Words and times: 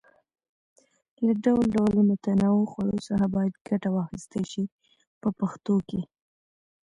له 1.25 1.33
ډول 1.43 1.65
ډول 1.77 1.95
متنوعو 2.09 2.69
خوړو 2.71 2.97
څخه 3.07 3.25
باید 3.35 3.61
ګټه 3.67 3.89
واخیستل 3.93 4.43
شي 4.51 4.63
په 5.21 5.29
پښتو 5.39 5.75
کې. 5.89 6.01